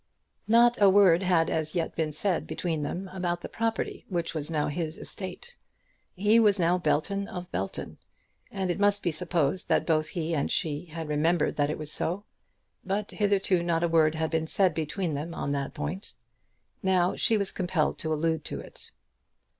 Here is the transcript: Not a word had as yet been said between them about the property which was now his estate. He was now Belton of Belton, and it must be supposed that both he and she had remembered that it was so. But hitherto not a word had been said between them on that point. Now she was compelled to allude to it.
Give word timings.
Not 0.47 0.81
a 0.81 0.89
word 0.89 1.21
had 1.21 1.47
as 1.47 1.75
yet 1.75 1.95
been 1.95 2.11
said 2.11 2.47
between 2.47 2.81
them 2.81 3.07
about 3.13 3.41
the 3.41 3.47
property 3.47 4.03
which 4.09 4.33
was 4.33 4.49
now 4.49 4.67
his 4.67 4.97
estate. 4.97 5.57
He 6.15 6.39
was 6.39 6.57
now 6.59 6.79
Belton 6.79 7.27
of 7.27 7.51
Belton, 7.51 7.99
and 8.49 8.71
it 8.71 8.79
must 8.79 9.03
be 9.03 9.11
supposed 9.11 9.69
that 9.69 9.85
both 9.85 10.07
he 10.07 10.33
and 10.33 10.49
she 10.49 10.85
had 10.85 11.07
remembered 11.07 11.55
that 11.57 11.69
it 11.69 11.77
was 11.77 11.91
so. 11.91 12.23
But 12.83 13.11
hitherto 13.11 13.61
not 13.61 13.83
a 13.83 13.87
word 13.87 14.15
had 14.15 14.31
been 14.31 14.47
said 14.47 14.73
between 14.73 15.13
them 15.13 15.35
on 15.35 15.51
that 15.51 15.75
point. 15.75 16.15
Now 16.81 17.15
she 17.15 17.37
was 17.37 17.51
compelled 17.51 17.99
to 17.99 18.11
allude 18.11 18.43
to 18.45 18.59
it. 18.59 18.89